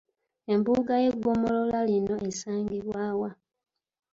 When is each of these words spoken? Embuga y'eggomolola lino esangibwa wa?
Embuga 0.53 0.93
y'eggomolola 1.03 1.79
lino 1.89 2.15
esangibwa 2.29 3.03
wa? 3.19 3.31